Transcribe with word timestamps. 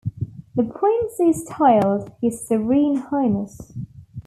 The 0.55 0.63
Prince 0.63 1.19
is 1.19 1.45
styled 1.45 2.11
"His 2.19 2.47
Serene 2.47 2.95
Highness". 2.95 3.71